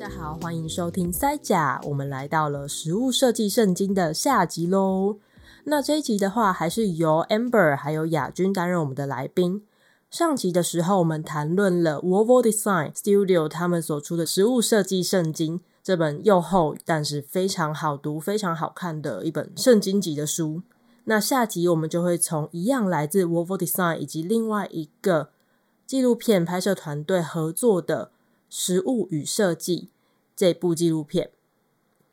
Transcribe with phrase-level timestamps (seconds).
[0.00, 5.18] 大家好，欢迎收听塞甲，我们来到了食物设计圣经的下集喽。
[5.64, 9.62] 那这一集的话，还是由 Amber 还有雅君担任我们的来宾。
[10.10, 20.62] 上集的时候，我们谈论了 w o v o Design Studio 他们所出的食物设计圣经，这本又厚但是非常好读、非常好看的一本圣经级的书。
[21.04, 25.28] 那下集我们就会从一样来自 w o v o Design 以及另外一个
[25.86, 28.12] 纪录片拍摄团队合作的。
[28.50, 29.88] 食物与设计
[30.36, 31.30] 这部纪录片，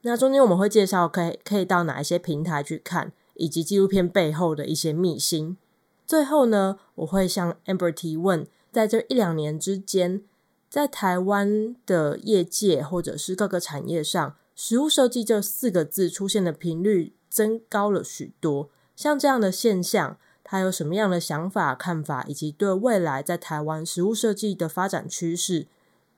[0.02, 5.58] 那中间我们会介绍可以可以到哪一些平台去看，以及纪录片背后的一些秘辛。
[6.06, 10.22] 最后呢，我会向 Amber 提问，在这一两年之间，
[10.70, 18.70] 在台湾的业界或者是各个产业上，食物设计这四个字出现的频率增高了许多。
[18.96, 25.68] 像这样的现象，他有什么样的想法、看法，以及对未来在台湾食物设计的发展趋势？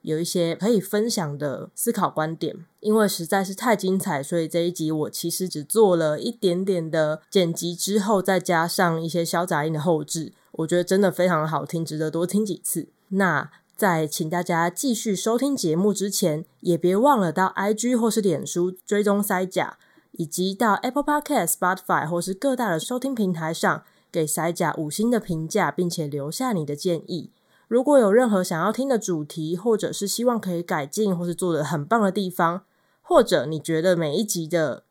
[0.02, 12.88] 有一些可以分享的思考观点，因为实在是太精彩，所以这一集我其实只做了一点点的剪辑，之后再加上一些消杂音的后置，我觉得真的非常好听，值得多听几次。
[13.09, 19.77] 那在请大家继续收听节目之前，也别忘了到 IG 或是脸书追踪塞甲，
[20.14, 27.31] 以及到 Apple Podcast、Spotify 或是各大的收听平台上给塞甲五星的评价，并且留下你的建议。
[27.69, 32.63] 如果有任何想要听的主题，或者是希望可以改进，或是做得很棒的地方，
[32.99, 34.83] 或者你觉得每一集的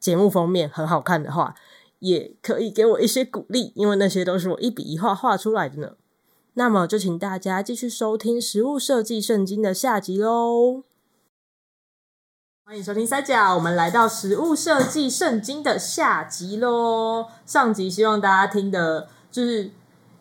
[0.00, 1.54] 节目封面很好看的话，
[2.00, 5.92] 也可以给我一些鼓励，因为那些都是我一笔一画画出来的呢。
[6.54, 10.82] 那么就请大家继续收听《食物设计圣经》的下集喽！
[12.64, 17.28] 欢迎收听三角，我们来到《食物设计圣经》的下集喽。
[17.46, 19.70] 上集希望大家听的就是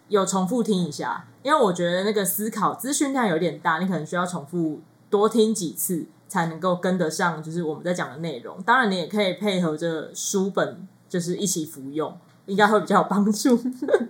[0.07, 1.25] 有重复听一下。
[1.43, 8.61] 因为我觉得那个思考资讯量有点大，你可能需要重复多听几次才能够跟得上，就是我们在讲的内容。
[8.63, 12.17] 当然，你也可以配合着书本，就是一起服用，
[12.47, 13.57] 应该会比较有帮助。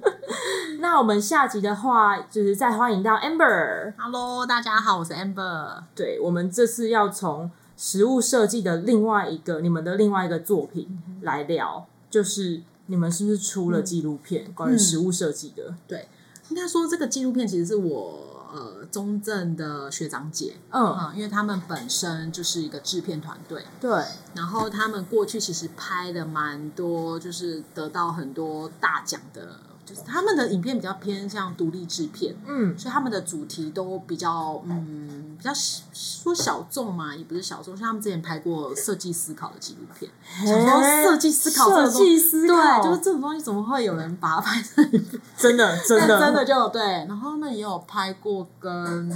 [0.80, 3.94] 那我们下集的话，就是再欢迎到 Amber。
[3.98, 5.84] Hello，大家好，我是 Amber。
[5.96, 15.70] 对，我们这次要从食物设计的另外一个，你们的另外一个作品来聊，就是你们是不是出了纪录片、嗯、关于食物设计的？
[15.70, 16.08] 嗯、对。
[16.50, 24.02] 应该说，这个纪录片其实是我呃中正的学长姐，嗯，嗯，因为他们本身就是一个制片团队，对，
[24.34, 29.60] 然后他们过去其实拍的蛮多，就是得到很多大奖的。
[29.88, 35.52] 就是他们的影片比较偏向独立制片，嗯，所以他们的主题都比较，嗯，比较
[35.94, 37.76] 说小众嘛，也不是小众。
[37.78, 40.12] 像他们之前拍过设计思考的纪录片，
[40.46, 44.92] 想说设计思考，设计思考，对，就是这种东西怎么会有人把它拍成？
[45.38, 46.82] 真的，真的， 真的就对。
[47.08, 49.10] 然后他们也有拍过跟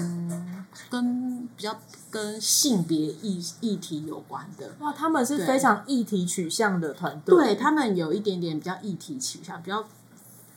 [0.90, 1.78] 跟比较
[2.10, 4.72] 跟性别议议题有关的。
[4.80, 9.84] 哇，他们是非常议题取向的团队，对，他们有一点点比较议题取向，比较。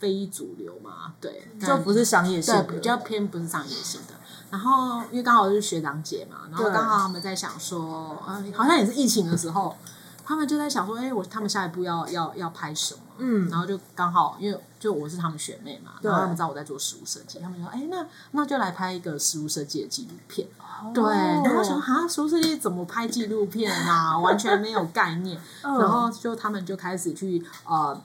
[0.05, 4.13] 非主流嘛，对，就不是商业性的，对，比较偏不是商业性的。
[4.51, 9.75] 然后因为刚好是学长姐嘛，然后刚好他们在想说，嗯，好像也是疫情的时候，
[10.23, 13.01] 他们就在想说，哎，我他们下一步要要要拍什么？
[13.17, 20.47] 嗯，然后就刚好因为就我是他们学妹嘛，然后他们知道我在做食物设计，他们说，哎，那那就来拍一个食物设计的纪录片。
[20.93, 24.19] 对，然后想啊，食物设计怎么拍纪录片啊？
[24.19, 25.41] 完全没有概念。
[25.63, 27.99] 然后就他们就开始去呃。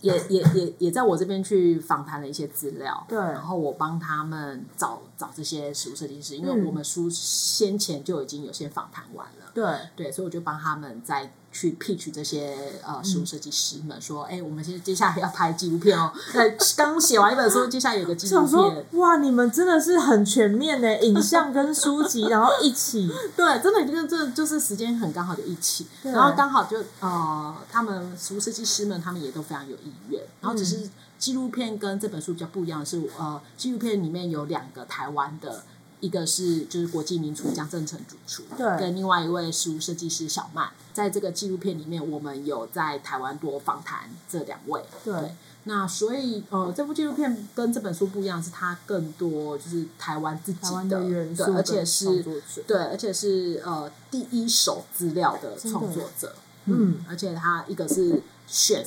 [0.00, 9.70] 也也也也在我这边去访谈了一些资料，对，然后我帮他们找找这些食物设计师，因为我们书先前就已经有些访谈完了，对。
[9.96, 12.56] 对，所以我就帮他们再去 pitch 这些
[12.86, 30.22] 呃食物设计师们说，哎、嗯，我们现在接下来要拍纪录片哦，对， 刚写完一本书，接下来有个纪录片，哇，你们真的是很全面的， 影像跟书籍，然后一起， 对，真的就这就是时间很刚好就一起，然后刚好就呃，他们食物设计师们他们也都非常有意愿。
[30.40, 30.88] 然后只是
[31.18, 35.64] 纪录片跟这本书比较不一样的是，呃，纪录片里面有两个台湾的，
[36.00, 45.12] 一个是就是国际名厨江振成主厨，对，跟另外一位食物设计师小曼，在这个纪录片里面，我们有在台湾多访谈这两位，对。
[45.12, 52.24] 对那所以呃，这部纪录片跟这本书不一样，是它更多就是台湾自己的，的元素，而且是
[52.66, 58.86] 对，而且是呃第一手资料的创作者，嗯，嗯，而且他一个是 chef。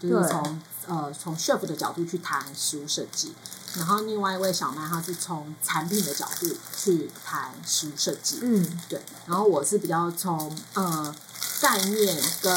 [0.00, 3.32] 就是从呃从 chef 的角度去谈食物设计，
[3.76, 9.00] 然后另外一位小麦他是从产品的角度去谈食物设计，嗯，对。
[9.26, 11.14] 然后我是比较从呃
[11.60, 12.52] 概念跟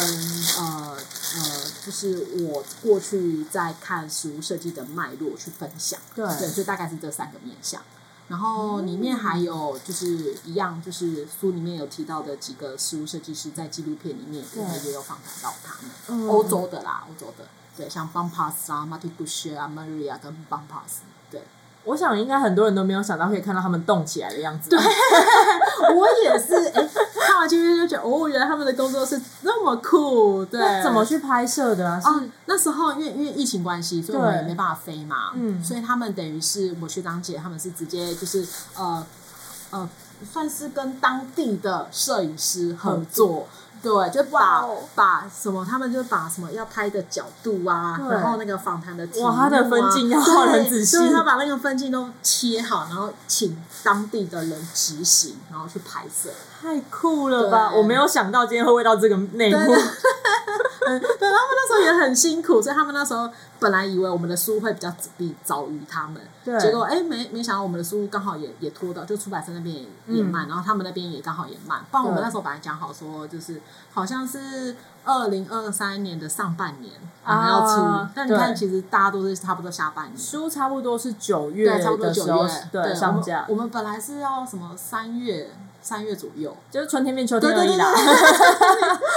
[0.58, 0.98] 呃
[1.36, 7.81] 呃，就是我过去在看食物设计的脉络去分享，对，对，所以大概是这三个面向。
[8.28, 14.44] 然后里面还有就是一样，就是书里面有提到的几个食物设计师，在纪录片里面
[14.84, 15.78] 也有访谈到他
[16.14, 17.48] 们，欧洲的啦，欧洲的，
[17.78, 21.42] 对，像 Bumpus 啊、Marty Bush 啊、Maria 跟 Bumpus，对。
[21.84, 24.70] 我想应该很多人都没有想到可以看到他们动起来的样子。
[24.70, 24.78] 对，
[25.96, 26.54] 我也是。
[26.56, 26.90] 哎、欸，
[27.26, 30.44] 看完纪录片就觉得，哦，原来他们的工作是那么酷。
[30.44, 31.98] 对，怎么去拍摄的啊？
[32.02, 35.32] 是、哦、那时候因为因为疫情关系，所以我们也没办法飞嘛。
[35.36, 35.64] 嗯。
[35.64, 38.46] 所以他们等于是我学长姐，他们是直接就是
[38.76, 39.06] 呃
[39.72, 39.90] 呃，
[40.30, 43.48] 算是跟当地的摄影师合作。
[43.82, 44.78] 对，就把、wow.
[44.96, 56.30] 把什么，他们就把什么要拍的角度啊，然后那个访谈的题目啊，哇，他的分镜要画很仔细，所以他把那个分镜都切好，然后请当地的人执行，然后去拍摄，
[56.62, 57.72] 太酷了吧！
[57.74, 59.76] 我没有想到今天会问到这个内幕。
[60.89, 63.30] 对，他们那时候也很辛苦，所以他们那时候
[63.60, 71.80] 本来以为我们的书会比较比早于他们，对，结果哎，没没想到我们的书刚好也也拖到，就出版社那边也也慢，嗯，然后他们那边也刚好也慢。
[71.92, 73.62] 不然我们那时候本来讲好说，就是
[73.92, 76.94] 好像是二零二三年的上半年
[77.25, 83.45] 我们要出，啊，但你看其实大家都是差不多下半年，书差不多是九月，差不多九月对上架。
[83.50, 85.50] 我们本来是要什么三月。
[85.88, 87.94] 三月左右，就是春天变秋天而已啦。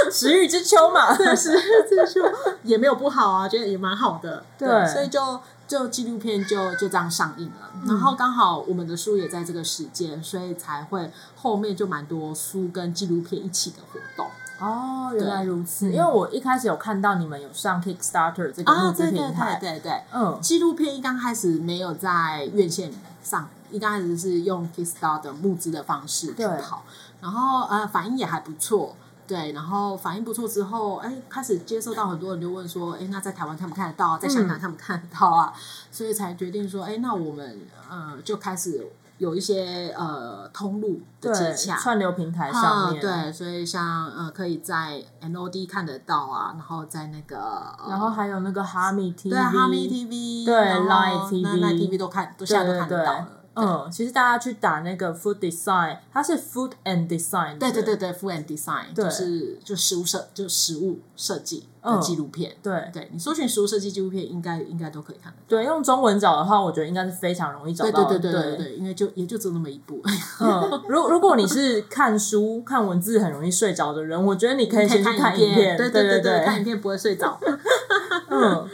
[0.09, 2.21] 时雨 之秋嘛，对，时雨之秋。
[2.63, 4.45] 也没有不好啊，觉得也蛮好的。
[4.57, 7.71] 对，对所以就就纪录片就就这样上映了。
[7.75, 14.29] 嗯、然后刚好我们的书也在这个时间，所以才会后面就蛮多书跟纪录片一起的活动。
[14.61, 15.91] 哦，原来如此。
[15.91, 23.49] 因为我一开始有看到你们有上 Kickstarter 这个募资平台，啊、对，对对对，嗯，纪录片一刚开始没有在院线上。
[23.71, 26.83] 一开始是用 Kickstarter 募资的方式去跑，
[27.21, 28.97] 然后呃反应也还不错，
[29.29, 34.19] 对，然后反应不错之后，哎，开始接受到很多人就问说，哎，那在台湾看不看得到啊？
[34.19, 35.53] 在香港看不看得到啊？
[35.55, 35.61] 嗯、
[35.93, 38.85] 所以才决定说，哎，那我们呃就开始
[39.21, 47.37] 有一些呃通路的接洽，串流平台上面，对，所以像呃可以在 NOD 看得到啊，然后在那个，
[47.79, 53.29] 呃、然后还有那个哈密 TV，对，哈密 TV，对，Line TV，Line TV 都看，都现在都看得到了。
[53.55, 62.53] 嗯，其实大家去打那个 food design，它是 food and design，对对对对，food and design，就是就食物设就食物设计的纪录片。
[62.53, 65.45] 嗯、对对，你搜寻食物设计纪录片，应该应该都可以看得到。
[65.49, 68.05] 对，用中文找的话，我觉得应该是非常容易找到。
[68.05, 70.01] 对对对对对，对，因为就也就只有那么一部。
[70.41, 75.77] 嗯，如如果你是看书看文字很容易睡着的人，我觉得你可以先去看影片。
[75.77, 77.39] 对对对对，看影片不会睡着。
[78.31, 78.69] 嗯，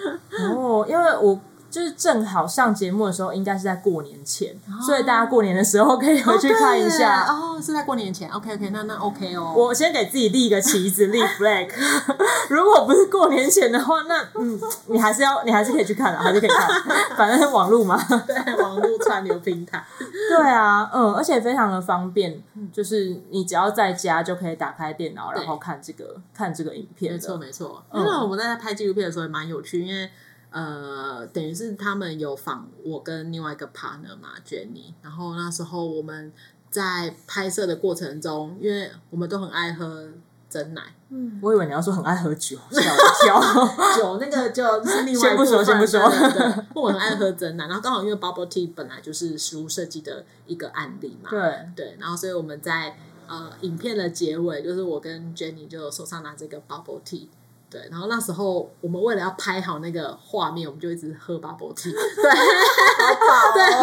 [0.55, 1.40] 哦，因为我。
[1.76, 7.26] 就是正好上节目的时候，应该是在过年前，哦，所以大家过年的时候可以回去看一下。
[7.26, 9.52] 哦，是在过年前，OK OK，那那 OK 哦。
[9.55, 11.69] 我先给自己立一个旗子，立 flag。
[12.49, 16.67] 如果不是过年前的话，那嗯，你还是要，你还是可以去看的，还是可以看，
[17.14, 18.02] 反正是网络嘛。
[18.26, 19.84] 对，网络串流平台。
[20.00, 22.43] 对啊，嗯，而且非常的方便，
[22.73, 27.12] 就是你只要在家就可以打开电脑，然后看这个看这个影片。
[27.12, 30.08] 没错没错，因为我们在拍纪录片的时候也蛮有趣，因为。
[30.56, 34.94] 呃，等于是他们有访我跟另外一个 partner 嘛，Jenny。
[35.03, 36.32] 然后那时候我们
[36.70, 40.08] 在拍摄的过程中，因为我们都很爱喝
[40.49, 40.82] 真奶。
[41.11, 43.38] 嗯，我以为你要说很爱喝酒，吓我一跳。
[43.99, 45.47] 酒那个就 是另外一部分。
[45.47, 46.09] 先不说，先不说。
[46.30, 51.28] 对，我很爱喝真奶，然后刚好因为 Bubble Tea 本来就是食物设计的一个案例嘛。
[51.28, 52.97] 对对，然后所以我们在
[53.28, 57.26] 呃影片的结尾，就是我跟 Jenny 就手上拿这个 Bubble Tea。
[57.76, 62.23] 对，然后那时候我们为了要拍好那个画面，我们就一直喝 bubble tea，对，
[63.54, 63.75] 对，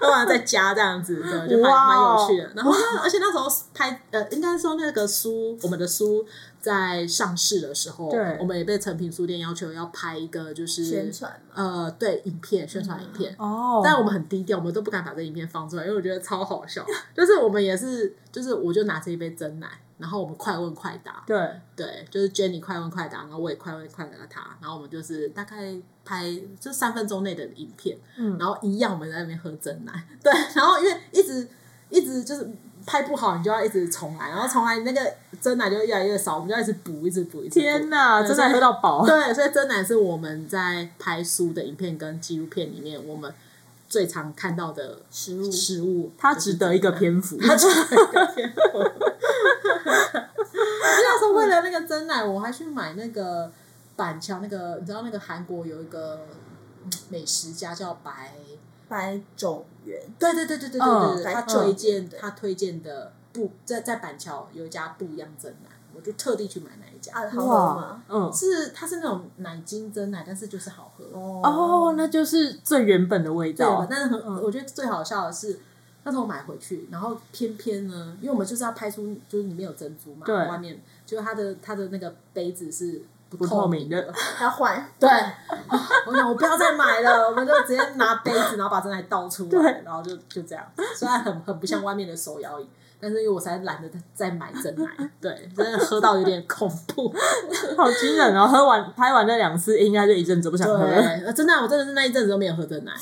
[0.00, 2.50] 喝完再加这样子，对，就蛮蛮有趣的。
[2.54, 6.26] 然后，而且那时候拍，呃，应该说那个书，我们的书。
[6.60, 13.80] 在上市的时候，对，我们也被诚品书店要求要拍一个就是宣传，呃，对，影片宣传影片哦。
[13.82, 16.84] 但我们很低调，我们都不敢把这影片放出来，因为我觉得超好笑。
[17.16, 19.66] 就是我们也是，就是我就拿着一杯真奶，
[20.00, 21.38] 然后我们快问快答，对
[21.76, 29.92] 对，就是 Jenny 快问快答，然后我也快问快答他，然后我们就是大概拍就三分钟内的影片，嗯，然后一样我们在那边喝真奶，
[30.22, 31.46] 对，然后因为一直
[31.90, 32.50] 一直就是。
[32.86, 37.60] 拍不好，你就要一直重来，然后重来，那个真奶就越来越少，我们就要一直补，一直补，一直补。
[37.60, 39.04] 天哪，真奶喝到饱。
[39.04, 43.30] 对，所以真奶是我们在拍书的影片跟纪录片里面，我们
[43.90, 45.52] 最常看到的食物。
[45.52, 47.36] 食物，它值得一个篇幅。
[47.44, 48.58] 它值得一个篇幅。
[50.82, 53.52] 那时候为了那个真奶，我还去买那个
[53.96, 56.26] 板桥那个，你知道那个韩国有一个
[57.10, 58.32] 美食家叫白。
[58.88, 67.12] 白种元，对对对对对对对，他推荐他推荐的不在在板桥有一家不一样真奶，我就特地去买那一家。
[67.12, 68.02] 啊，好喝吗？
[68.08, 73.86] 嗯，是它是那种奶精蒸奶，但是就是好喝哦哦，那就是最原本的味对道。
[73.88, 75.58] 但是很，我觉得最好笑的是，
[76.04, 84.14] 那时候我买回去，然后偏偏呢，因为我们就是要拍出就是里面有珍珠嘛，对外面就是它的它的那个杯子是不不透明的的。
[84.40, 85.08] 要换， 对，
[86.06, 90.64] 我想我不要再买了，我们就直接拿杯子，然后把真奶倒出来，然后就就这样。
[90.94, 92.68] 虽然很很不像外面的手摇饮，
[93.00, 97.12] 但是因为我才懒得再买真奶，对，真的喝到有点恐怖。
[97.76, 98.46] 好惊人哦！
[98.46, 102.92] 喝完拍完那两次，应该就一阵子不想喝了，真的，我真的是那一阵子都没有喝真奶，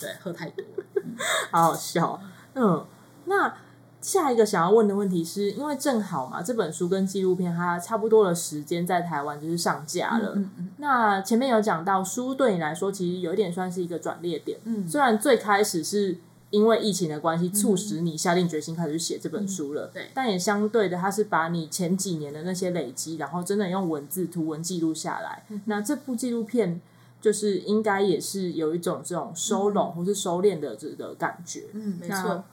[0.00, 0.84] 对，喝太多了。
[1.50, 2.18] 好好笑。
[2.54, 2.84] 嗯，
[3.26, 3.54] 那
[4.00, 10.32] 下一个想要问的问题是，因为正好嘛，这本书跟纪录片它差不多的时间在台湾就是上架了。
[10.34, 14.58] 嗯嗯那前面有讲到，书对你来说其实有一点算是一个转捩点。
[14.64, 16.18] 嗯虽然最开始是
[16.52, 25.44] 因为疫情的关系，促使你下定决心开始写这本书了，嗯对但也相对的，它是把你前几年的那些累积，然后真的用文字图文记录下来。
[25.48, 26.80] 嗯那这部纪录片
[27.20, 31.64] 就是应该也是有一种这种收拢或是收敛的这个感觉。
[31.72, 32.44] 嗯，没错。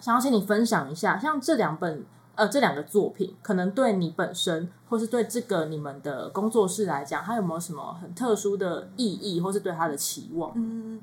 [0.00, 10.52] 想要请你分享一下，像这两本呃这两个作品，可能对你本身或是对这个你们的工作室来讲，它有没有什么很特殊的意义，或是对它的期望？
[10.56, 11.00] 嗯，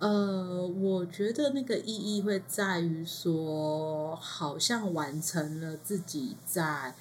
[0.00, 6.94] 呃，我觉得那个意义会在于说，好像完成了自己在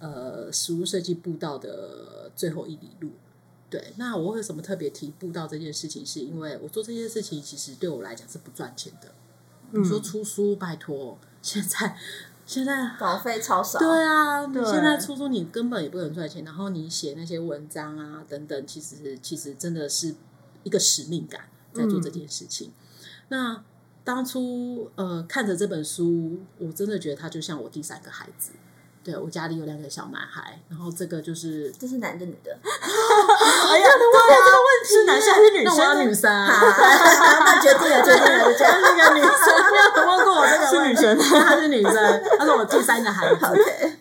[0.00, 3.12] 呃食物设计步道的最后一里路。
[3.70, 6.04] 对，那我为什么特别提步道这件事情？
[6.04, 9.12] 是因为我做这件事情其实对我来讲是不赚钱的。
[9.70, 11.96] 你说出书，拜托，现在
[12.44, 13.78] 现在稿费超少。
[13.78, 20.16] 对啊，对现在出书你根本也不能赚钱，然后你写那些文章啊等等，其实其实真的是
[20.64, 22.72] 一个使命感在做这件事情。
[23.28, 23.62] 那
[24.02, 28.52] 当初呃看着这本书，我真的觉得他就像我第三个孩子。
[29.02, 32.52] 对，我家里有两个小男孩，然后这个就是这是男的女的？
[32.60, 34.44] 哎呀，对啊，
[34.84, 36.06] 是男生还是女那我要生？
[36.06, 38.78] 女生啊，那决定了，决定了，就这样。
[38.82, 39.30] 那个女生，
[39.72, 43.40] 你有问过我这个是女生她是女生，她是我第三个孩子。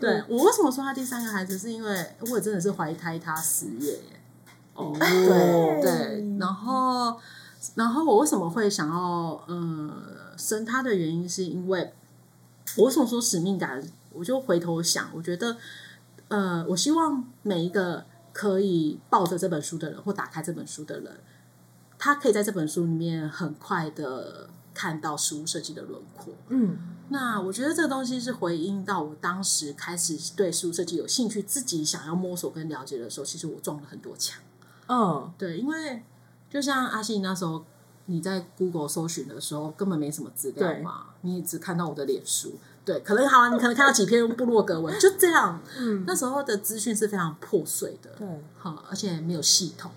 [0.02, 4.20] 对我为什么说他第三个孩子，是因为我也真的是怀胎他十月耶。
[4.74, 7.18] 哦，对对，然后
[7.76, 9.92] 然后我为什么会想要呃
[10.38, 11.94] 生他的原因，是因为
[12.78, 13.82] 我为什么说使命感？
[14.12, 15.56] 我就回头想，我觉得
[16.30, 21.20] 呃，我希望每一个可以抱着这本书的人，或打开这本书的人，
[21.98, 26.34] 他可以在这本书里面很快的看到实物设计的轮廓。
[26.48, 26.78] 嗯，
[27.10, 34.42] 那我觉得这个东西是回应到我当时开始对实物设计有兴趣，自己想要摸索跟了解的时候，其实我撞了很多墙。
[34.88, 36.02] 嗯，对，因为
[36.50, 37.64] 就像阿信那时候
[38.08, 42.54] 你在 Google 搜寻的时候，根本没什么资料嘛，你也只看到我的脸书。
[42.84, 45.62] 对，可能好啊，你可能看到几篇部落格文，就这样。
[45.78, 48.28] 嗯，那时候的资讯是非常破碎的，对，
[48.58, 49.92] 好，而且没有系统。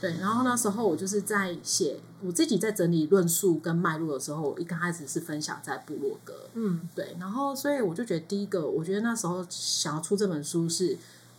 [0.00, 10.96] 对，然后那时候我就是在写我自己在整理论述跟脉络的时候，我一刚开始是分享在部落格，嗯，对，然后所以我就觉得第一个，我觉得那时候想要出这本书是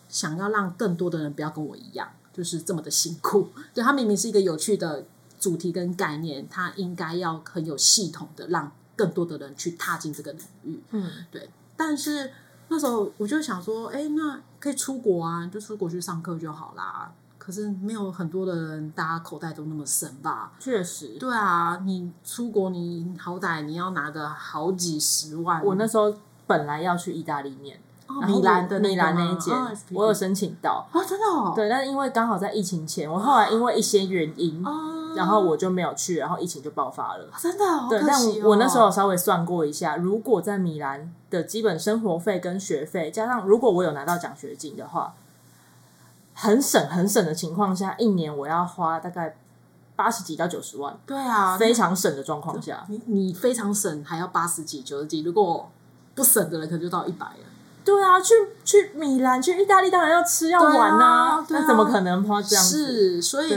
[0.08, 3.50] 想要让更多的人不要跟我一样，就是这么的辛苦。
[3.73, 5.05] 对，它明明是一个有趣的
[5.39, 10.83] 主题跟概念，它应该要很有系统的让更多的人去踏进这个领域。
[10.91, 11.50] 嗯，对。
[11.75, 12.31] 但是
[12.67, 17.11] 那时候我就想说，哎，那可以出国啊，就出国去上课就好啦。
[17.38, 20.53] 可是没有很多的人，大家口袋都那么深吧？
[20.59, 25.65] 确实，对啊，你出国，你好歹你要拿个好几十万。
[25.65, 27.81] 我那时候本来要去意大利念。
[28.20, 31.53] 哦、米兰的米兰那一间，哦、我有申请到哦，真的哦。
[31.56, 37.25] 对，但是因为刚好在疫情前，我后来因为一些原因，哦、然后我就没有去，然后疫情就爆发了。
[37.39, 45.13] 真的、哦，对，但我我那时候稍微算过一下，如果在米兰的基本生活费跟学费，加上如果我有拿到奖学金的话，
[46.34, 49.36] 很省很省的情况下，一年我要花大概
[49.96, 50.98] 八十几到九十万。
[51.06, 55.70] 对啊，非常省的状况下，你你非常省，还要八十几、九十几，如果
[56.15, 57.34] 不省的人，可能就到一百了。
[57.83, 58.33] 对啊，去
[58.63, 61.63] 去米兰、去意大利，当然要吃要玩呐、啊，那、啊。
[61.63, 63.19] 啊、怎么可能花这样子？
[63.19, 63.53] 是，所以，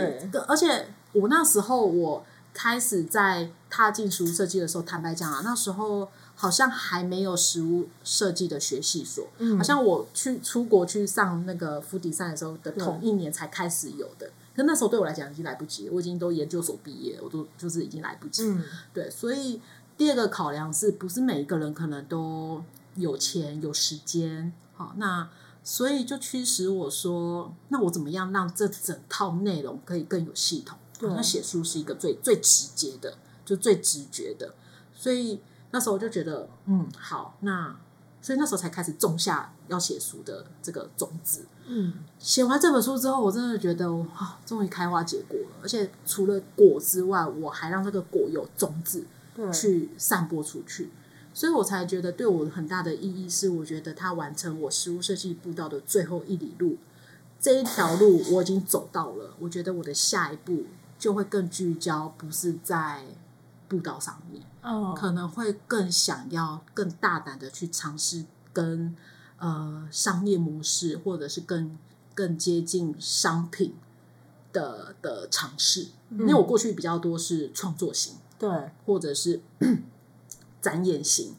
[0.48, 18.62] 而且我那时候我开始在踏进食物设计的时候，坦白讲啊，那时候好像还没有食物设计的学系所，嗯，好像我去出国去上那个福迪赛的时候的同一年才开始有的，可那时候对我来讲已经来不及，我已经都研究所毕业，我都就是已经来不及，嗯，
[18.94, 19.60] 对，所以
[19.98, 22.62] 第二个考量是不是每一个人可能都。
[22.96, 25.28] 有钱有时间，好，那
[25.62, 30.78] 所以就驱使我说，那我怎么样让这整套内容可以更有系统？
[30.98, 34.54] 对，那写书是一个最最直接的，就最直觉的。
[34.94, 37.76] 所以那时候我就觉得，嗯，好，那
[38.22, 41.46] 所以那时候才开始种下要写书的这个种子。
[41.66, 45.56] 嗯，写完这本书之后，我真的觉得哇，终于开花结果了。
[45.62, 49.04] 而且除了果之外，我还让这个果有种子
[49.52, 50.90] 去散播出去，
[51.34, 56.78] 所以我才觉得对我很大的意义是，我觉得它完成我实物设计步道的最后一里路。
[57.40, 60.64] 这一条路我已经走到了，我觉得我的下一步
[60.98, 63.04] 就会更聚焦，不是在
[63.68, 64.42] 步道上面。
[64.62, 68.96] 哦，可能会更想要更大胆的去尝试跟
[69.38, 71.76] 呃商业模式，或者是更
[72.14, 73.74] 更接近商品
[74.52, 75.88] 的的尝试。
[76.08, 78.48] 嗯、因为我过去比较多是创作型，对，
[78.86, 79.42] 或者是
[80.64, 81.34] 展演型。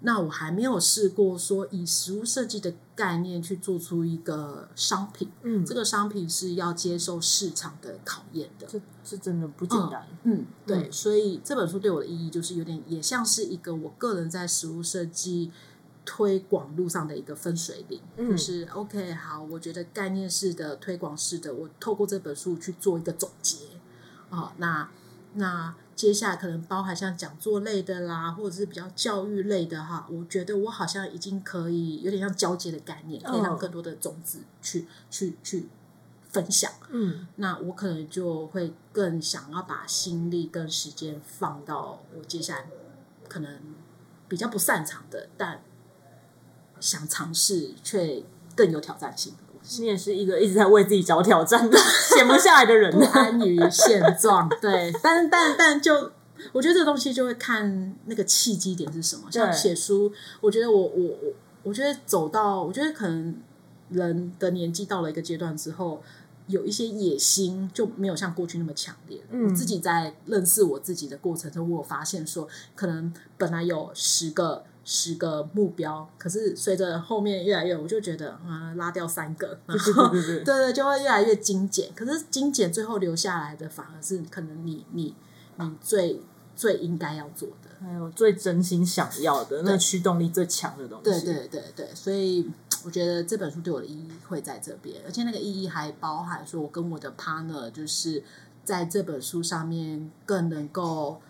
[0.00, 15.50] 那我还没有试过说以实物设计的概念去做出一个商品，嗯，这个商品是要接受市场的考验的，这是真的不简单，嗯，嗯，对，所以这本书对我的意义就是有点也像是一个我个人在实物设计
[16.04, 23.56] 推广路上的一个分水岭，嗯，就是 OK，好，我觉得概念式的推广式的，我透过这本书去做一个总结，
[24.28, 24.88] 哦，那
[25.34, 25.74] 那。
[25.96, 34.88] 接下来可能包含像讲座类的啦，或者是比较教育类的哈，我觉得我好像已经可以有点像交接的概念，可以让更多的种子去、oh.
[35.08, 35.68] 去去
[36.28, 36.70] 分享。
[36.90, 42.66] 嗯，那我可能就会更想要把心力跟时间放到我接下来
[43.26, 43.58] 可能
[44.28, 45.62] 比较不擅长的，但
[46.78, 48.22] 想尝试却
[48.54, 49.32] 更有挑战性。
[49.78, 51.76] 你也是一个一直在为自己找挑战的
[52.14, 54.48] 闲不下来的人，不安于现状。
[54.62, 56.12] 对，但但但就
[56.52, 59.22] 我觉得这东西就会看那个契机点是什么。
[59.30, 61.32] 像写书，我觉得我我我
[61.64, 63.34] 我觉得走到，我觉得可能
[63.90, 66.02] 人的年纪到了一个阶段之后，
[66.46, 69.20] 有一些野心就没有像过去那么强烈。
[69.30, 74.64] 嗯，我自己在认识我自己的过程中，我有发现说，可能本来有十个。
[74.88, 81.90] 十个目标，可是随着后面越来越，我就觉得啊，拉掉三个，然后对 对对，就会越来越精简。
[81.92, 85.12] 可是精简最后留下来的，反而是可能你你
[85.56, 86.22] 你最
[86.54, 91.04] 最应该要做的，还有最真心想要的，那驱动力最强的东西。
[91.04, 92.48] 对对对对，所以
[92.86, 98.22] 我觉得这本书对我的意义会在这边，而且那个意义还包含说，我跟我的 partner 就是
[98.62, 101.20] 在这本书上面更能够。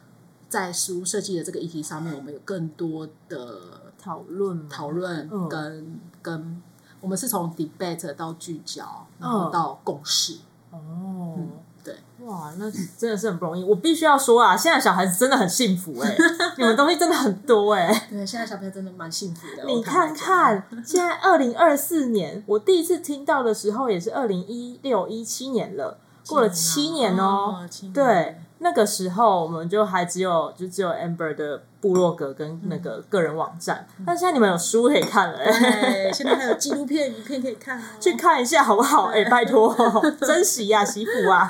[0.48, 3.58] 在实物设计的这个议题上面，我们有更多的
[3.98, 6.62] 讨论，讨论跟、嗯、跟
[7.00, 10.38] 我们是从 debate 到聚焦，然后到共识。
[10.70, 11.48] 哦、嗯，
[11.82, 13.64] 对，哇，那真的是很不容易。
[13.64, 16.18] 我必须要说啊，现在小孩子真的很幸福哎、欸，
[16.58, 18.06] 你们东西真的很多哎、欸。
[18.10, 19.64] 对，现在小朋友真的蛮幸福的。
[19.64, 28.40] 你看看，现在二零二四年，我第一次听到的时候也是二零一六一七年了，过了七年哦、对。
[28.58, 39.08] 那个时候我们就还只有就只有 Amber 的部落格跟那个个人网站，嗯、但现在你们有书可以看了、欸，对，现在还有纪录片、影片可以看、哦， 去看一下好不好？
[39.12, 39.74] 哎、 欸，拜托，
[40.20, 41.46] 珍惜呀，媳妇啊！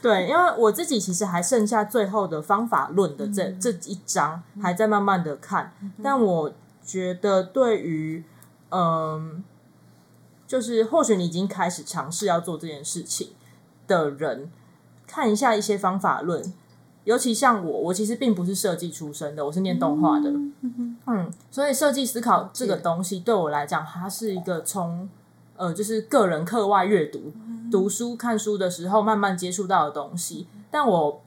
[0.00, 6.52] 对，因为我自己其实还剩下最后的方法论的这、嗯、这一章，还在慢慢的看，嗯、但我
[6.82, 8.24] 觉得对于
[8.70, 9.44] 嗯，
[10.46, 13.32] 就是或许你已经开始尝试要做这件事情
[13.86, 14.50] 的人。
[15.08, 16.52] 看一下一些方法论，
[17.04, 25.08] 尤其像我，我其实并不是设计出身的，我是念动画的，嗯，嗯，所以设计思考这个东西对我来讲，它是一个从
[25.56, 27.32] 呃，就是个人课外阅读、
[27.72, 30.46] 读书、看书的时候慢慢接触到的东西。
[30.70, 31.22] 但我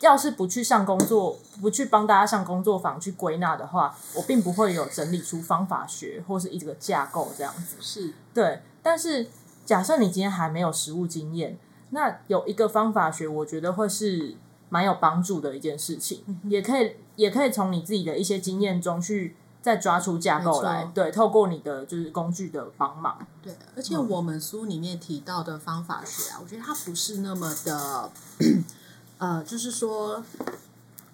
[0.00, 7.76] 要是不去上工作，不去帮大家上工作坊去归纳的话，我并不会有整理出方法学或是一个架构这样子。
[7.80, 9.28] 是对，但是
[9.64, 11.56] 假设你今天还没有实务经验。
[11.94, 14.34] 那有一个方法学，我觉得会是
[14.70, 23.54] 蛮有帮助的一件事情，嗯、也可以也可以从你自己的一些经验中去再抓出架构来，对，透过你的就是工具的帮忙，对。
[23.76, 28.10] 而且我们书里面提到的方法学啊，嗯、我觉得它不是那么的，
[29.18, 30.24] 呃，就是说，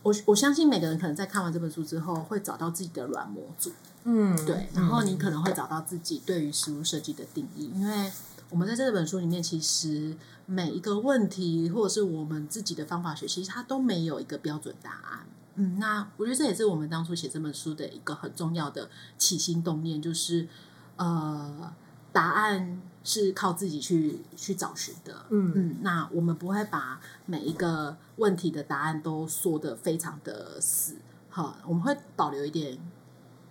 [0.04, 3.72] 我我相信每个人可能在看完这本书之后，会找到自己的软模组，
[4.04, 4.68] 嗯，对。
[4.74, 8.12] 然后你可能会找到自己对于实物设计的定义，因为。
[8.50, 15.26] 我们在这本书里面，其实每一个问题，或者是我们自己的方法学，其实它都没有一个标准答案。
[15.56, 20.48] 嗯，那我觉得这也是我们当初写这本书的一个很重要的起心动念，就是
[20.96, 21.70] 呃，
[22.10, 25.26] 答案是靠自己去去找寻的。
[25.28, 30.96] 嗯嗯，那我们不会把每一个问题的答案都说的非常的死，
[31.28, 32.78] 好，我们会保留一点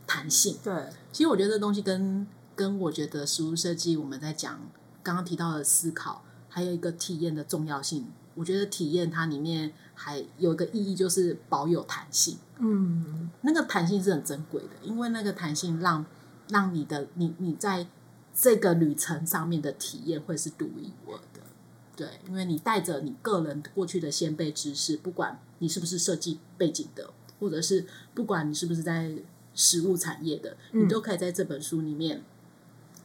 [0.08, 0.58] 弹性。
[0.64, 4.60] 对，其实我觉得这东西跟跟我觉得实物设计我们在讲。
[5.08, 12.38] 刚刚提到的思考，还有一个体验的重要性，我觉得体验它里面还有一个意义，就是保有弹性。
[12.58, 16.06] 嗯，那个弹性是很珍贵的，因为那个弹性让
[16.50, 17.88] 让你的你你在
[18.34, 21.40] 这个旅程上面的体验会是独一无二的。
[21.96, 29.16] 对，因为你带着你个人过去的先辈知识，不管你是不是设计背景的，或者是不管你是不是在
[29.56, 32.22] 食物产业的，你都可以在这本书里面，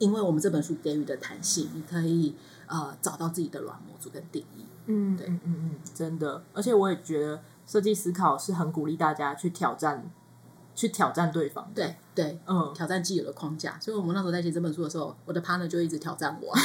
[0.02, 2.34] 因为我们这本书给予的弹性，你可以
[2.66, 4.66] 呃找到自己的软模组跟定义。
[4.86, 10.10] 嗯，对，嗯嗯嗯，真的，而且我也觉得设计思考是很鼓励大家去挑战，
[10.74, 11.70] 去挑战对方。
[11.72, 13.78] 对对，嗯，挑战既有的框架。
[13.80, 16.52] 所以我们那时候在写这本书的时候，我的 partner 就一直挑战我。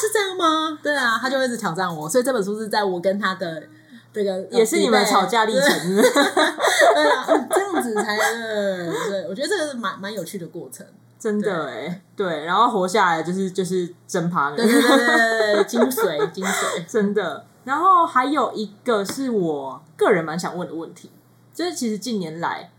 [0.00, 0.78] 是这样吗？
[0.82, 2.08] 对啊，他就一直挑战我。
[2.08, 3.68] 所以这本书是在我跟他的
[4.14, 5.68] 这个也是你们吵架历程。
[5.96, 9.28] 对啊，这样子才对，对。
[9.28, 10.86] 我觉得这个是蛮蛮有趣的过程。
[11.18, 17.46] 真的哎，对，然后活下来就是就是真 partner，对对对对，精髓精髓， 真的。
[17.64, 21.10] 然后还有一个是我个人蛮想问的问题，
[21.54, 22.70] 就是其实近年来，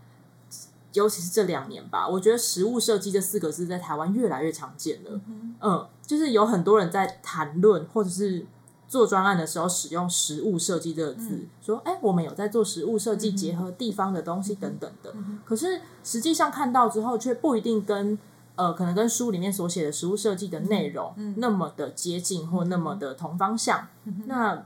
[0.92, 5.20] 尤其是这两年吧，我觉得食物设计这四个字在台湾越来越常见了。
[5.28, 8.46] 嗯，嗯，就是有很多人在谈论或者是
[8.88, 15.12] 做专案的时候使用实物设计这个字，嗯、说哎，我们有在做实物设计，结合地方的东西等等的。
[15.14, 18.18] 嗯、可是实际上看到之后，却不一定跟。
[18.58, 23.86] 呃，可能跟书里面所写的实物设计的内容那么的接近，或那么的同方向。
[24.24, 24.64] 那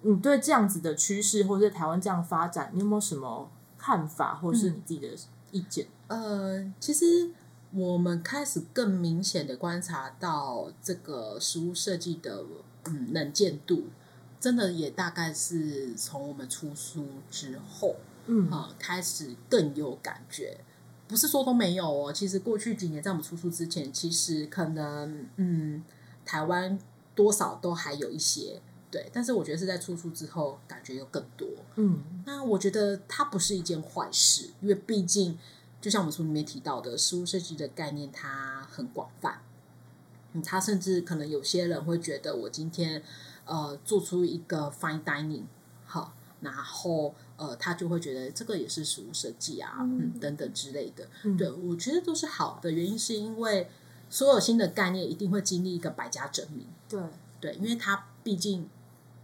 [0.00, 5.08] 你对这样子的趋势，或者在台湾这样发展，你有没有什么看法，或是你自己的
[5.50, 5.86] 意见？
[6.06, 7.30] 嗯、呃，其实
[7.74, 12.42] 我们开始更明显的观察到这个实物设计的
[12.86, 13.84] 嗯能见度，
[14.40, 20.58] 真的也大概是从我们出书之后，嗯啊、呃，开始更有感觉。
[21.08, 25.82] 不是说都没有哦，其实过去几年在我们出书之前，其实可能嗯，
[26.24, 26.78] 台湾
[27.16, 28.62] 多少都还有一些
[28.92, 31.48] 对，但是我觉得是在出书之后，感觉又更多。
[31.74, 35.36] 嗯，那我觉得它不是一件坏事，因为毕竟
[35.80, 39.40] 就像我们书里面提到的，食物设计的概念它很广泛，
[40.32, 43.02] 嗯，他甚至可能有些人会觉得，我今天
[43.44, 45.44] 呃做出一个 fine dining
[45.84, 47.14] 好，然后。
[47.40, 51.08] 呃，他就会觉得这个也是食物设计啊，嗯，嗯，等等之类的。
[51.24, 52.70] 嗯、对，我觉得都是好的。
[52.70, 53.70] 原因是因为
[54.10, 56.66] 所有新的概念一定会经历一个百家争鸣。
[56.86, 57.00] 对
[57.40, 58.68] 对，因为它毕竟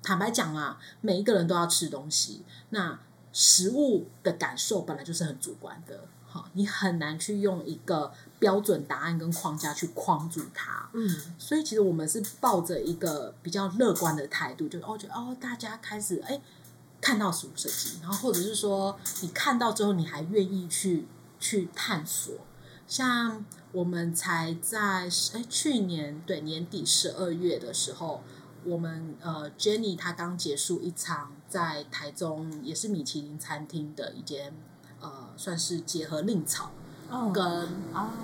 [0.02, 2.40] 坦白讲啊，每一个人都要吃东西，
[2.70, 2.98] 那
[3.34, 10.88] 食物的感受本来就是很主观的，哈，你很难去用一个标准答案跟框架去框住它。
[10.94, 16.40] 嗯，所以其实我们是抱着一个比较乐观的态度，就哦，觉得哦，大家开始哎。
[16.98, 21.06] 看到什么设计，然后或者是说你看到之后，你还愿意去
[21.38, 22.34] 去探索。
[22.88, 28.22] 像我们才在哎去年对年底十二月的时候，
[28.64, 34.52] 我们呃 Jenny 她刚结束一场在台中也是米其林餐厅的一间
[34.98, 36.72] 呃算是结合令草
[37.32, 37.68] 跟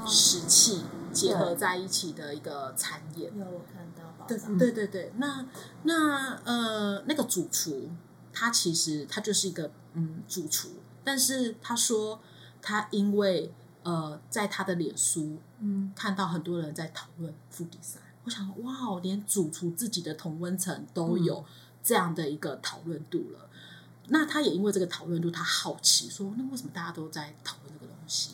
[0.06, 3.32] 石器结合在一起的一个餐宴。
[3.38, 5.46] 有我看到，对对对对，那
[5.82, 7.90] 那呃那个主厨。
[8.34, 10.70] 他其实他就是一个嗯主厨，
[11.04, 12.18] 但是他说
[12.62, 21.44] 他因为呃在他的脸书嗯看到很多人在讨论 food design，我想说哇，连主厨自己的同温层都有
[21.82, 23.40] 这样的一个讨论度了。
[23.42, 27.81] 嗯、那他也因为这个讨论度，他好奇说，那为什么大家都在讨论这个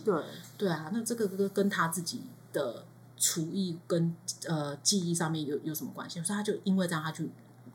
[0.04, 0.22] 对
[0.56, 2.84] 对啊，那这个跟跟他自己的
[3.16, 4.14] 厨艺跟
[4.46, 6.22] 呃技艺上面有有什么关系？
[6.22, 7.24] 所以他就因为这样，他就。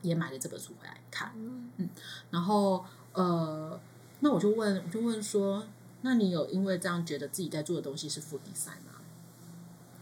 [0.01, 1.31] 也买了这本书回来看，
[1.77, 1.89] 嗯，
[2.29, 3.79] 然后呃，
[4.19, 5.65] 那我就问，我就问说，
[6.01, 8.99] 那你有因为这样觉得自己在做的东西是 food design 吗？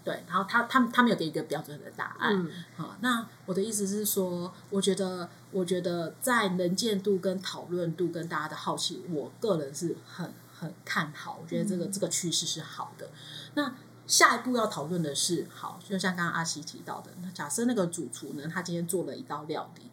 [0.04, 13.10] 对，然后他他他没有给一个标准的答案，嗯，好，那我的意思是说，我觉得我觉得在能见度跟讨论度跟大家的好奇，我个人是很很看好，我觉得这个、嗯、这个趋势是好的。
[13.56, 13.74] 那
[14.06, 19.90] 下一步要讨论的是，好，就像刚刚阿西提到的，那假设那个主厨呢，他今天做了一道料理。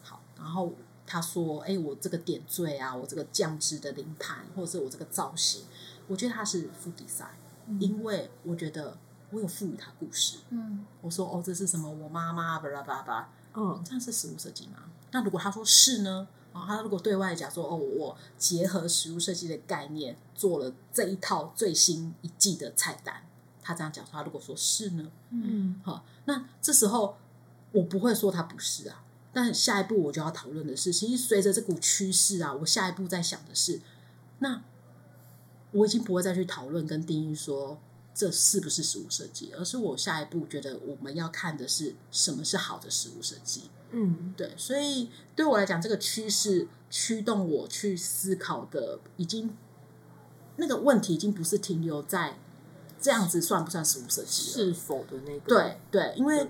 [0.00, 0.72] 好然后
[1.04, 5.64] 他说：“哎，我这个点缀啊，我这个酱汁的临盘，或者是我这个造型，
[6.06, 7.34] 我觉得他是 food design，
[7.66, 8.96] 嗯，因为我觉得
[9.30, 10.38] 我有赋予他故事。
[10.50, 11.90] 嗯，我说哦，这是什么？
[11.90, 13.28] 我妈妈巴拉巴拉巴拉。
[13.54, 14.84] 嗯，这样是食物设计吗？
[15.10, 16.28] 那如果他说是呢？
[16.52, 23.26] 啊，他如果对外讲说哦，我结合食物设计的概念做了这一套最新一季的菜单，
[23.62, 25.10] 他这样讲，他如果说是呢？
[25.30, 27.16] 嗯，好，那这时候
[27.72, 33.80] 我不会说他不是啊。”但下一步我就要讨论的是，其实随着这股趋势啊，我下一步在想的是，
[34.40, 34.62] 那
[35.70, 37.80] 我已经不会再去讨论跟定义说
[38.12, 43.70] 这是不是食物设计，而是我下一步觉得我们要看的是什么是好的食物设计。
[43.92, 49.54] 嗯，对，所以对我来讲，这个趋势驱动我去思考的，已经
[50.56, 52.38] 那个问题已经不是停留在
[53.00, 55.46] 这样子算不算食物设计了，是否的那个？
[55.46, 56.48] 对对，因为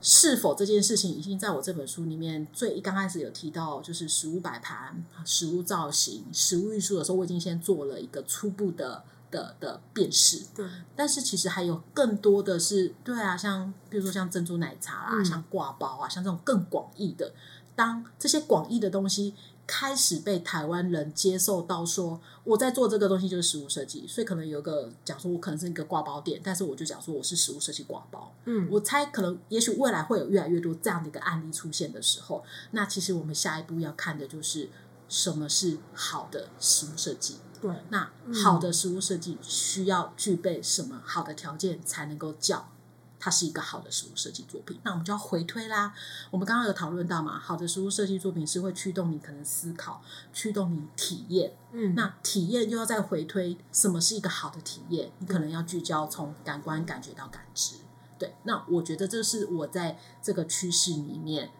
[0.00, 9.04] 是否这件事情已经在我这本书里面最刚开始有提到，就是食物摆盘、食物造型、食物艺术的时候，我已经先做了一个初步的。
[9.30, 10.66] 的的辨识，对，
[10.96, 17.32] 但是其实还有更多的是，对啊，像比如说像珍珠奶茶啊，嗯、像挂包啊，像这种更广义的，
[17.74, 19.34] 当这些广义的东西
[19.66, 34.68] 开始被台湾人接受到说，我在做这个东西就是食物设计，所以可能有一个讲说，我可能是一个挂包店，但是我就讲说我是食物设计挂包，嗯，我猜可能也许未来会有越来越多这样的一个案例出现的时候，那其实我们下一步要看的就是
[35.08, 37.36] 什么是好的食物设计。
[37.60, 38.10] 对，那
[38.42, 42.70] 好的食物设计需要具备什么好的条件才能够叫
[43.18, 44.80] 它是一个好的食物设计作品？
[44.82, 45.92] 那我们就要回推啦。
[46.30, 51.52] 我们刚刚有讨论到嘛，好的食物设计作品是会驱动你可能思考，驱动你体验。
[51.72, 55.12] 嗯，那体验又要再回推，什么是一个好的体验？
[55.18, 57.76] 你可能要聚焦从感官感觉到感知。
[58.18, 61.50] 对，那我觉得这是我在这个趋势里面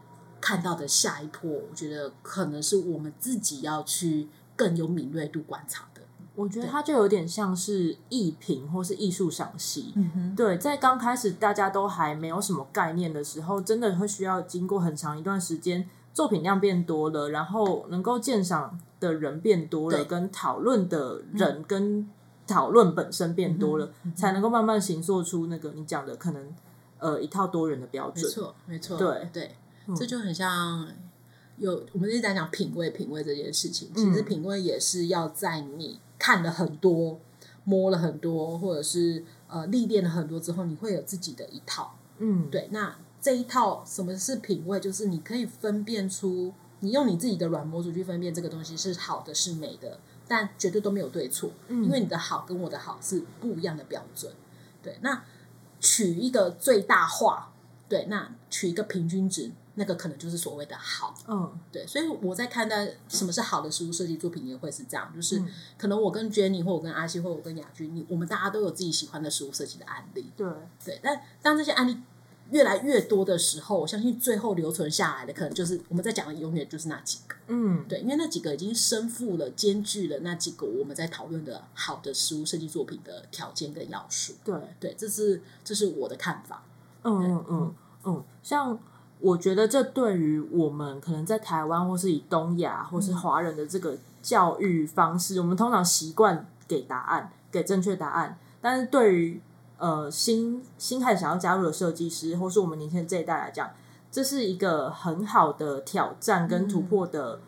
[0.41, 1.51] 看到的下一波。
[1.51, 5.90] 我觉得可能是我们自己要去更有敏锐度观察。
[6.37, 9.93] 我觉得它就有点像是艺评或是艺术赏析。
[10.37, 22.09] 对，在刚开始大家都还没有什么概念的时候，真的会需要经过很长一段时间，作品量变多了，然后能够鉴赏的人变多了，跟讨论的人跟
[22.47, 26.55] 讨论本身变多了，才能够慢慢形塑出那个你讲的可能
[26.99, 28.25] 呃一套多元的标准。
[28.25, 29.57] 没错，没错，对对，
[29.95, 30.89] 这就很像
[31.59, 36.01] 有我们一直在讲品味，品味这件事情，其实品味也是要在你。
[36.21, 37.19] 看了很多，
[37.65, 41.97] 摸了很多，或者是呃历练了很多之后，你会有自己的一套。
[42.19, 42.69] 嗯，对。
[42.71, 44.79] 那这一套什么是品味？
[44.79, 51.51] 就是你可以分辨出，你用你自己的软模组去分辨这个东西是好的，是美的，但绝对都没有对错。
[51.69, 54.31] 嗯，因为你的好跟我的好是不一样的标准。
[54.83, 55.25] 对，那
[55.81, 57.53] 取一个最大化，
[57.89, 59.51] 对，那取一个平均值。
[59.77, 65.43] 那个可能就是所谓的好，嗯，对，所以我在看待什么是好的食物设计作品，也会是这样，就是
[65.79, 70.47] 可能我跟 Jenny 或我跟阿西或我跟雅君，你我们大家都有自己喜欢的食物设计的案例，对。
[70.85, 71.97] 对，但当这些案例
[72.51, 84.55] 越来越多的时候，我相信最后留存下来的可能就是我们在讲的永远就是那几个，嗯，对，因为那几个已经身负了、兼具了那几个我们在讨论的好的食物设计作品的条件跟要素，对。
[84.81, 86.65] 对，这是这是我的看法，
[87.05, 88.79] 嗯嗯嗯嗯，像。
[89.21, 98.39] 我觉得这对于我们可能在台湾或是以东亚或是华人的这个教育方式，嗯、我们通常习惯给答案，给正确答案。
[98.61, 99.41] 但是对于
[99.79, 103.71] 呃新新开始想要加入的设计师，或是我们年轻人这一代来讲，
[104.11, 107.41] 这是一个很好的挑战跟突破的、嗯、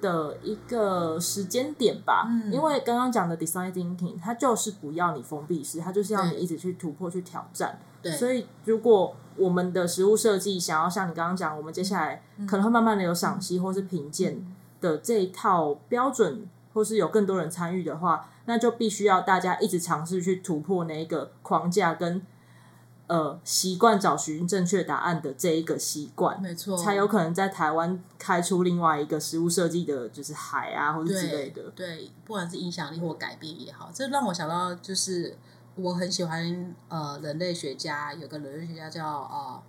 [0.00, 2.26] 的一个时间点吧。
[2.28, 7.78] 嗯、因为刚刚讲的 design thinking，它就是不要你封闭式，它就是要你一直去突破、去挑战。
[8.02, 14.44] 对，所以如果我们的食物设计想要像你刚刚讲，我们接下来可能会慢慢的有赏析或是评鉴
[14.80, 22.20] 的这一套标准，或是有更多人参与的话，那就必须要大家一直尝试去突破那一个框架跟
[23.06, 31.62] 呃习惯找寻正确答案的这一个习惯，没错，才有可能在台湾开出另外一个食物设计的就是海啊，或者之类的。
[31.76, 35.36] 对，不管是影响力或改变也好，这让我想到就是。
[35.82, 39.62] 我很喜欢呃，人类学家有个人类学家叫呃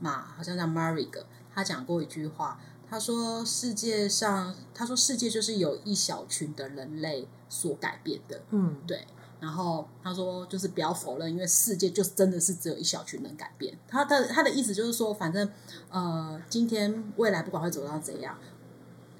[0.00, 1.08] 马，好像叫 Murray，
[1.54, 9.06] 他讲过一句话，他说世界上，他说世界就是有一小群的人类所改变的，嗯，对。
[9.40, 13.76] 然后他说就是不要否认，因为世界就真的是只有一小群人改变。
[13.88, 15.48] 他的他的意思就是说，反正
[15.90, 18.38] 呃，今天未来不管会走到怎样，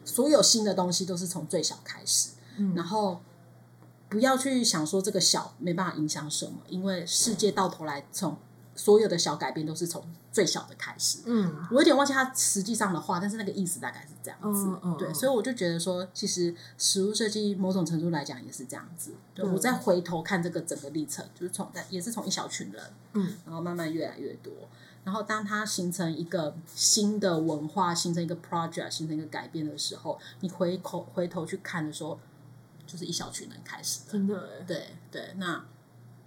[0.04, 3.20] 所有新的东西都是从最小开始，嗯，然后。
[4.12, 8.36] 不要去想说这个小没办法影响什么，因为世界到头来从
[8.76, 11.20] 所有的小改变都是从最小的开始。
[11.24, 14.66] 嗯，我有点忘记他实际上的话，但是那个意思大概是这样子。
[14.66, 19.12] 嗯嗯、对，所以我就觉得说，其实食物设计某种程度来讲也是这样子。
[19.34, 22.82] 对，我再回头看这个整个历程，就是从也是从一小群人，
[23.14, 24.52] 嗯，然后慢慢越来越多，
[25.04, 32.18] 然后当它形成一个新的文化，形成一个 project，形成一个改变的时候，你回头回头去看的时候。
[32.92, 35.64] 就是一小群人开始的，真的，对对，那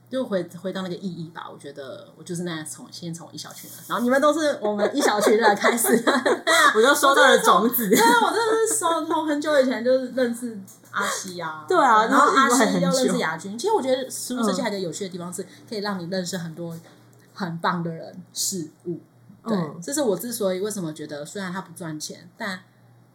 [0.10, 1.48] 就回回到那个意义吧。
[1.52, 5.88] 我觉得我就是那样从先从一小群人，然后你们都是我们一小群人开始，
[6.76, 7.88] 我就收到了种子。
[7.94, 13.56] 对啊，我真的是从从很久以前就是认识阿西啊， 对啊，然后阿西又认识亚军。
[13.56, 16.76] 其实我觉得食物设计还有一个有趣的地方，是可以让你认识很多
[17.36, 19.00] 很棒的人事物。
[19.48, 22.62] 对，这是我之所以为什么觉得虽然它不赚钱，但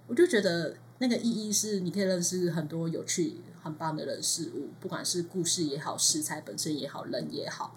[0.06, 3.42] 我就觉得那个意义是你可以认识很多有趣。
[3.62, 7.74] 很棒的人事物，不管是故事也好，食材本身也好，人也好，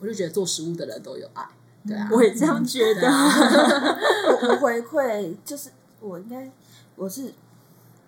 [0.00, 1.48] 我就觉得做食物的人都有爱。
[1.86, 3.06] 对啊，我也这样觉得。
[3.08, 6.50] 我我回馈就是我应该
[6.96, 7.32] 我是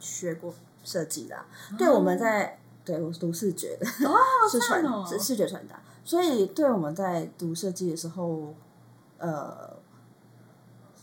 [0.01, 1.37] 学过设计的，
[1.79, 4.19] 对我们在对我读视觉的哦，
[4.51, 8.53] 是传是视觉传达，所以对我们在读设计的时候，
[9.19, 9.77] 呃，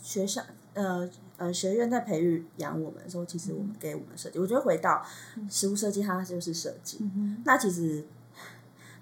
[0.04, 0.41] 学校
[0.74, 1.10] 呃。
[1.39, 5.02] 呃，学院在培育养我们的时候，其实我们给我们设计，嗯、我觉得回到
[5.49, 6.97] 实物设计，它就是设计。
[6.99, 8.06] 嗯、那其实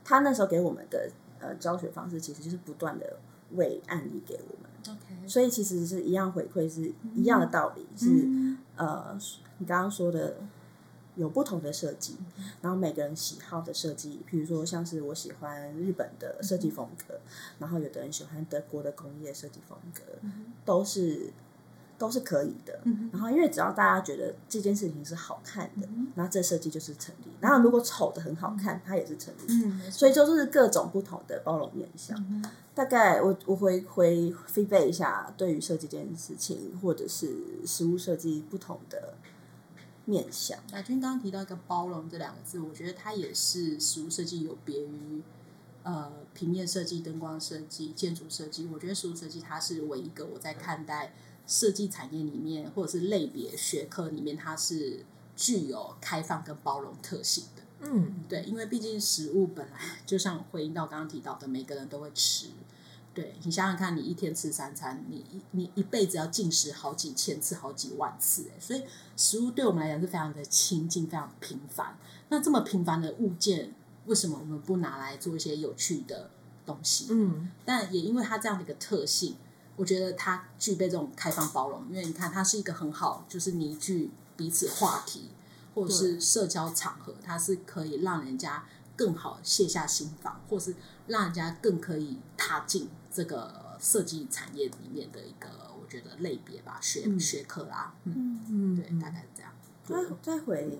[0.04, 3.18] 他那时候给我们的呃教学方式，其实就是不断的
[3.56, 4.70] 为案例给我们。
[4.84, 5.28] Okay.
[5.28, 7.88] 所以其实是一样回馈，是一样的道理。
[7.90, 9.18] 嗯、是呃，
[9.58, 10.38] 你刚刚说的
[11.16, 12.18] 有不同的设计，
[12.62, 21.34] 然后每个人喜好的设计，比如说像是我喜欢日本的设计风格，嗯、然后有的人喜欢德国的工业设计风格，嗯、都是。
[21.98, 22.80] 都是可以的，
[23.12, 27.32] 然后因为只要大家觉得这件事情是好看的，然后这设计就是成立。
[27.42, 29.46] 然后如果丑的很好看，它也是成立。
[29.48, 32.16] 嗯，所以就是各种不同的包容面向。
[32.76, 39.16] 大概我我回回 feedback 一下，对于设计这件事情，或者是实物设计不同的
[40.06, 40.60] 面向。
[40.74, 45.24] 亚军刚刚提到一个包容这两个字，我觉得它也是实物设计有别于
[45.82, 48.70] 呃平面设计、灯光设计、建筑设计。
[48.72, 51.12] 我觉得实物设计它是唯一一个我在看待。
[51.48, 55.06] 设计产业里面，或者是类别学科里面，它是
[55.36, 57.64] 具有开放跟包容特性的。
[57.80, 62.48] 嗯，对，因为毕竟食物本来就像回应到刚刚提到的，每个人都会吃。
[63.14, 68.84] 对，你想想看，你一天吃三餐，你你一辈子要进食好几千次、好几万次，哎，所以
[69.16, 71.98] 食物对我们来讲是非常的亲近、非常平凡。
[72.30, 73.74] 那这么平凡的物件，
[74.06, 76.30] 为什么我们不拿来做一些有趣的
[76.66, 77.08] 东西？
[77.10, 79.36] 嗯，但也因为它这样的一个特性。
[79.78, 85.30] 我觉得它具备这种开放包容，因为你看，它是一个很好，就是凝聚彼此话题，
[85.74, 95.48] 或者是社交场合，它是可以让人家更好卸下心防，或是让人家更可以踏进这个设计产业里面的一个，
[95.80, 99.52] 我觉得类别吧，学、嗯、学科啦，嗯嗯，对，大概是这样。
[99.86, 100.80] 再再回，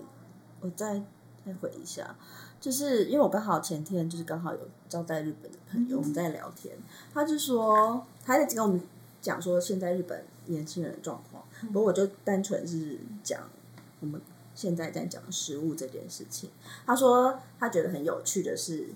[0.60, 1.02] 我再
[1.48, 2.14] 再回一下，
[2.60, 6.76] 就是因为我刚好前天就是刚好有招待日本的朋友，我们在聊天，
[7.14, 8.06] 他就说。
[8.28, 8.78] 他在跟我们
[9.22, 13.40] 讲说现在日本年轻人的状况，不过我就单纯是讲
[14.00, 14.20] 我们
[14.54, 16.50] 现在在讲食物这件事情。
[16.84, 18.88] 他说他觉得很有趣的是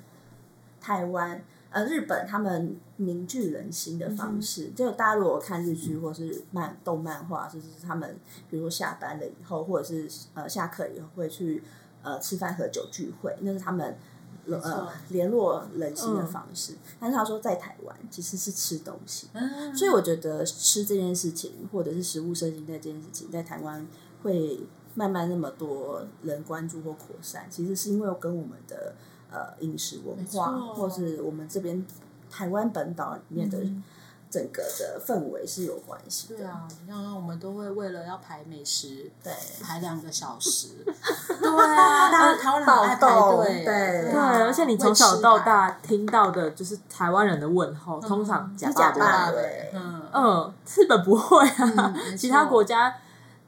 [0.83, 8.19] 台湾呃日本他们凝聚人心的方式，嗯、就大家如果看日剧或是漫动漫画，就是他们
[8.51, 11.63] 比如说下班了以后，或者是呃下课以后会去
[12.03, 13.97] 呃吃饭喝酒聚会，那是他们。
[14.45, 23.87] 呃，联络人心的方式，嗯、但是他说在台湾其实是吃东西，嗯、所以我觉得吃这件事情，或者是食物设计这件事情，在台湾
[24.25, 24.59] 会
[24.97, 28.97] 慢慢那么多人关注或扩散，其实是因为跟我们的
[29.31, 31.87] 呃饮食文化，或是我们这边
[32.29, 33.59] 台湾本岛里面的。
[33.61, 33.85] 嗯
[34.33, 36.37] 整个的氛围是有关系的。
[36.37, 39.31] 对啊，你像我们都会为了要排美食，对，
[39.63, 40.69] 排两个小时。
[40.87, 52.95] 对啊，大家台湾人爱排队，对对，而且你从小到大听到的就是台湾人的问候，通常假爸对，嗯嗯，日本不会啊， 其他国家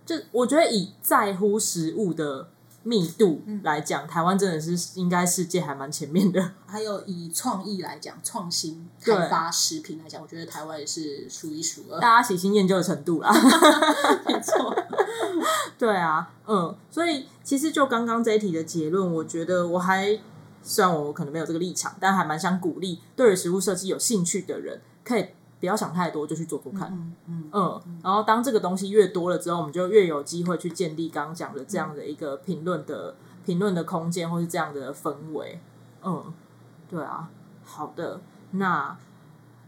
[0.04, 2.48] 就我觉得以在乎食物的。
[2.84, 6.52] 密度来讲，台湾真的是应该世界还蛮前面的。
[6.66, 11.98] 还有以创意来讲，创新开发食品来讲，我觉得台湾也是数一数二。
[11.98, 13.32] 大家喜新厌旧的程度啦，
[14.28, 14.76] 没错。
[15.76, 20.18] 对啊，嗯，所以其实就刚刚这一题的结论，我觉得我还
[20.62, 25.26] 虽然我可能没有这个立场，但还蛮想鼓励对于食物设计有兴趣的人可以。
[25.64, 26.92] 不要想太多，就去做做看。
[27.26, 33.14] 嗯然后当这个东西越多了之后，我们就越有机会去建立刚刚讲的这样的一个评论的
[33.46, 35.58] 评论的空间，或是这样的氛围。
[36.02, 36.22] 嗯，
[36.90, 37.30] 对啊，
[37.64, 38.20] 好的。
[38.50, 38.94] 那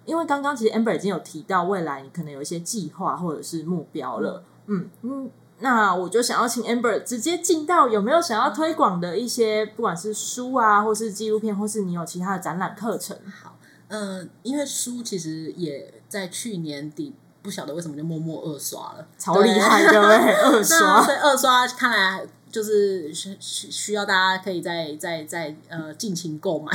[0.04, 4.44] 因为刚刚其实 Amber 已经有提到未来你可能有一些计划或者是目标了。
[4.66, 5.30] 嗯嗯，
[5.60, 13.16] 那我就想要请 Amber 直接进到有没有想要推广的一些，不管是书啊，或是纪录片，或是你有其他的展览课程。
[13.42, 13.55] 好。
[13.88, 26.72] 嗯，因为书其实也在去年底，不晓得为什么就默默二刷了，超厉害的， 二刷，所以二刷看来就是需需要大家可以再再再呃尽情购买，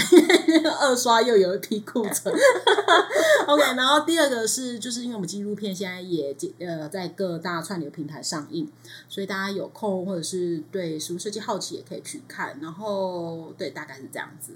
[0.79, 2.33] 二刷又有一批库存。
[3.47, 8.69] OK，然后第二个是就是因为我们纪录片现在也呃在各大串流平台上映，
[9.09, 12.57] 所以大家有空或者是对食物设计好奇也可以去看。
[12.61, 14.53] 然后对，大概是这样子。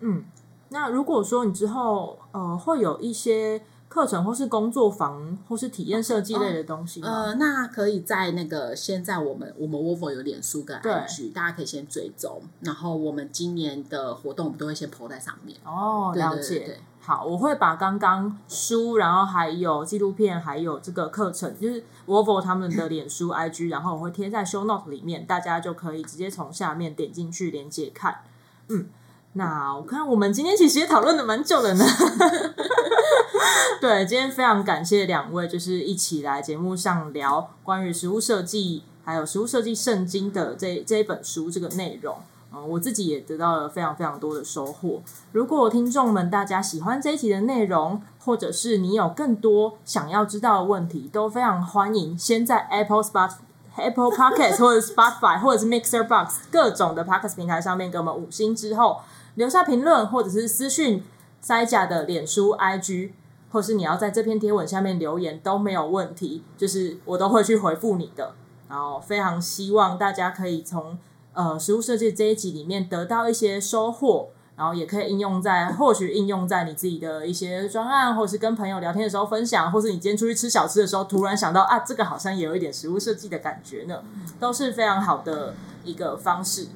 [0.00, 0.24] 嗯，
[0.70, 3.62] 那如果说你之后呃会有一些。
[3.90, 7.08] 课程或是工作坊或是体验设计类的东西吗？
[7.08, 12.42] 呃，那可以在那个现在我们我们 Wovo 有脸书跟 IG，大家可以先追踪。
[12.60, 15.58] 然后我们今年的活动我们都会先 po 在上面。
[15.64, 16.40] 哦，了解。
[16.40, 28.20] 对对对对，好，我会把刚刚书，然后还有纪录片，还有这个课程，就是 Wovo 他们的脸书 IG，然后我会贴在 Show Note 里面，大家就可以直接从下面点进去连接看。
[28.68, 28.90] 嗯。
[29.34, 31.84] 那我看我们今天其实也讨论的蛮久了呢。
[33.80, 42.16] 对，今天非常感谢两位，就是一起来节目上聊关于食物设计，还有食物设计圣经的这这一本书这个内容。
[42.52, 45.00] 嗯，我自己也得到了非常非常多的收获。
[45.30, 53.30] 如果听众们大家喜欢这一集的内容，或者是你有更多想要知道的问题，都非常欢迎先在 Apple Spot、
[53.76, 59.00] Apple Podcast 或者 Spotify 或者是 Mixer Box 各种的 Podcast 平台上面给我们五星之后。
[59.38, 61.04] 留下评论，或者是私讯
[61.40, 63.12] 塞甲的脸书、IG，
[63.52, 68.34] 或是你要在这篇贴文下面留言都没有问题，就是我都会去回复你的。
[68.68, 70.98] 然后非常希望大家可以从
[71.34, 84.02] 呃食物设计这一集里面得到一些收获，然后也可以应用在或许应用在你自己的一些专案，或是跟朋友聊天的时候分享，或是你今天出去吃小吃的时候突然想到啊，这个好像也有一点食物设计的感觉呢，
[84.40, 86.66] 都是非常好的一个方式。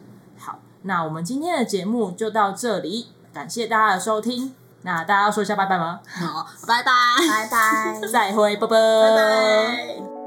[0.82, 4.54] 那我们今天的节目就到这里，感谢大家的收听。
[4.82, 6.00] 那大家要说一下拜拜吗？
[6.08, 6.92] 好，拜拜，
[7.28, 10.21] 拜拜，再会，拜拜，拜拜。